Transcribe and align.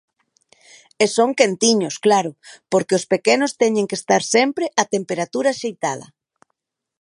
E 1.03 1.05
son 1.15 1.29
quentiños, 1.39 1.95
claro, 2.05 2.31
porque 2.71 2.97
os 2.99 3.05
pequenos 3.13 3.51
teñen 3.61 3.85
que 3.89 3.99
estar 4.01 4.21
sempre 4.35 4.65
á 4.81 4.83
temperatura 4.95 5.49
axeitada. 5.51 6.07